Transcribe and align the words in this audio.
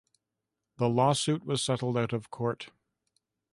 The 0.77 0.89
lawsuit 0.89 1.45
was 1.45 1.61
settled 1.61 1.95
out 1.95 2.11
of 2.11 2.31
court. 2.31 2.71